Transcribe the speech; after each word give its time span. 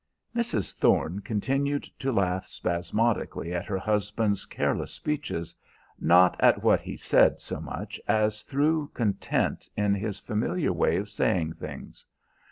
"Mrs. 0.35 0.73
Thorne 0.73 1.19
continued 1.19 1.83
to 1.99 2.11
laugh 2.11 2.47
spasmodically 2.47 3.53
at 3.53 3.67
her 3.67 3.77
husband's 3.77 4.47
careless 4.47 4.91
speeches, 4.91 5.53
not 5.99 6.35
at 6.39 6.63
what 6.63 6.81
he 6.81 6.97
said 6.97 7.39
so 7.39 7.59
much 7.61 8.01
as 8.07 8.41
through 8.41 8.89
content 8.95 9.69
in 9.77 9.93
his 9.93 10.17
familiar 10.17 10.73
way 10.73 10.97
of 10.97 11.07
saying 11.07 11.53
things. 11.53 12.03